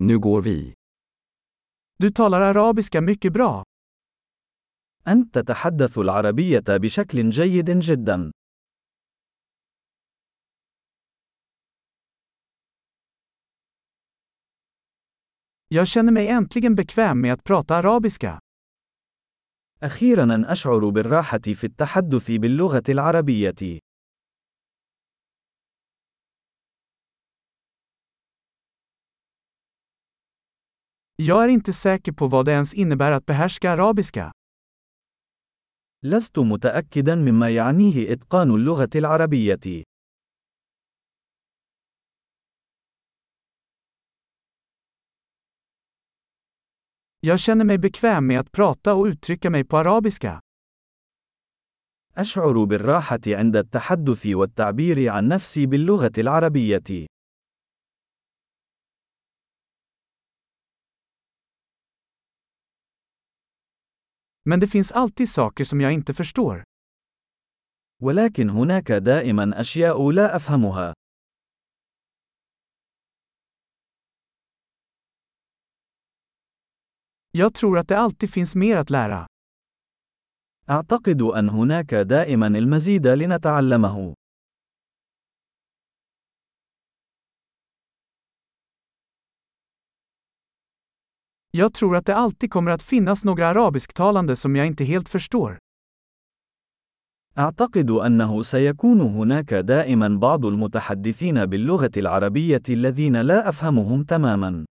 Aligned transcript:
Nu 0.00 0.18
går 0.18 0.42
vi. 0.42 0.74
Du 1.98 2.10
talar 2.10 2.40
arabiska 2.40 3.00
mycket 3.00 3.32
bra. 3.32 3.64
أنت 5.08 5.38
تتحدث 5.38 5.98
العربية 5.98 6.64
بشكل 6.68 7.30
جيد 7.30 7.70
جدا. 7.70 8.30
Jag 15.68 15.88
känner 15.88 16.12
mig 16.12 16.28
äntligen 16.28 16.74
bekväm 16.74 17.20
med 17.20 17.32
att 17.32 17.44
prata 17.44 17.76
arabiska. 17.76 18.38
أخيرا 19.82 20.52
أشعر 20.52 20.88
بالراحة 20.90 21.38
في 21.38 21.64
التحدث 21.64 22.30
باللغة 22.30 22.82
العربية. 22.88 23.78
Jag 31.22 31.44
är 31.44 31.48
inte 31.48 31.72
säker 31.72 32.12
på 32.12 32.26
vad 32.26 32.46
det 32.46 32.52
ens 32.52 32.74
innebär 32.74 33.12
att 33.12 33.26
behärska 33.26 33.70
arabiska. 33.70 34.32
لست 36.02 36.38
متأكدا 36.38 37.14
مما 37.14 37.48
يعنيه 37.50 38.12
إتقان 38.12 38.50
اللغة 38.50 38.90
العربية. 38.94 39.84
Jag 47.20 47.40
känner 47.40 47.64
mig 47.64 47.78
bekväm 47.78 48.26
med 48.26 48.40
att 48.40 48.52
prata 48.52 48.94
och 48.94 49.04
uttrycka 49.04 49.50
mig 49.50 49.64
på 49.64 49.78
arabiska. 49.78 50.40
أشعر 52.16 52.64
بالراحة 52.64 53.20
عند 53.26 53.56
التحدث 53.56 54.26
والتعبير 54.26 55.08
عن 55.08 55.28
نفسي 55.28 55.66
باللغة 55.66 56.12
العربية. 56.18 57.06
Men 64.48 64.60
det 64.60 64.66
finns 64.66 64.92
alltid 64.92 65.28
saker 65.28 65.64
som 65.64 65.80
jag 65.80 65.92
inte 65.92 66.14
förstår. 66.14 66.64
ولكن 68.02 68.50
هناك 68.50 68.92
دائما 68.92 69.60
أشياء 69.60 70.10
لا 70.12 70.36
أفهمها. 70.36 70.94
Jag 77.30 77.54
tror 77.54 77.78
att 77.78 77.88
det 77.88 77.98
alltid 77.98 78.30
finns 78.30 78.54
mer 78.54 78.76
att 78.76 78.90
lära. 78.90 79.26
أعتقد 80.70 81.22
أن 81.22 81.48
هناك 81.48 81.94
دائما 81.94 82.46
المزيد 82.46 83.06
لنتعلمه. 83.06 84.14
Jag 91.58 91.74
tror 91.74 91.96
att 91.96 92.06
det 92.06 92.14
alltid 92.16 92.50
kommer 92.50 92.70
att 92.70 92.82
finnas 92.82 93.24
några 93.24 93.46
arabisktalande 93.48 94.36
som 94.36 94.56
jag 94.56 94.66
inte 94.66 94.84
helt 94.84 95.08
förstår. 95.08 95.58
أعتقد 97.38 97.90
أنه 97.90 98.42
سيكون 98.42 99.00
هناك 99.00 99.54
دائما 99.54 100.08
بعض 100.08 100.46
المتحدثين 100.46 101.46
باللغة 101.46 101.90
العربية 101.96 102.62
الذين 102.68 103.16
لا 103.22 103.48
أفهمهم 103.48 104.04
تماما. 104.04 104.64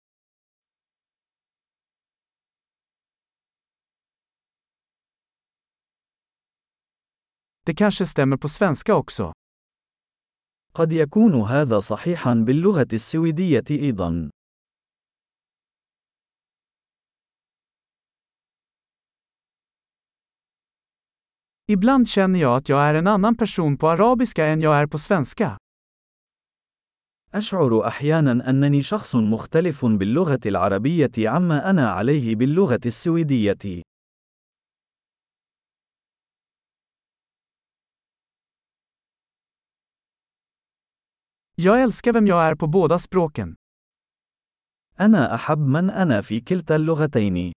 Det 7.67 7.75
kanske 7.75 8.07
stämmer 8.07 8.37
på 8.37 8.49
svenska 8.49 8.95
också. 8.95 9.33
قد 10.75 10.93
يكون 10.93 11.35
هذا 11.35 11.81
صحيحا 11.81 12.35
باللغة 12.35 12.89
السويدية 12.93 13.65
أيضا. 13.71 14.31
Ibland 21.67 22.09
känner 22.09 22.41
jag 22.41 22.57
att 22.57 22.69
jag 22.69 22.83
är 22.83 22.95
en 22.95 23.07
annan 23.07 23.37
person 23.37 23.77
på 23.77 23.89
arabiska 23.89 24.47
än 24.47 24.61
jag 24.61 24.77
är 24.77 24.87
på 24.87 24.99
svenska. 24.99 25.59
أشعر 27.35 27.87
أحيانا 27.87 28.51
أنني 28.51 28.83
شخص 28.83 29.15
مختلف 29.15 29.85
باللغة 29.85 30.41
العربية 30.47 31.11
عما 31.19 31.71
أنا 31.71 31.91
عليه 31.91 32.37
باللغة 32.37 32.81
السويدية. 32.87 33.83
Jag 41.55 41.83
älskar 41.83 42.13
vem 42.13 42.27
jag 42.27 42.45
är 42.45 42.55
på 42.55 42.67
båda 42.67 42.99
språken. 42.99 43.55
أنا 45.01 45.35
أحب 45.35 45.59
من 45.59 45.91
أنا 45.91 46.23
في 46.23 46.41
كلتا 46.41 46.77
اللغتين. 46.77 47.53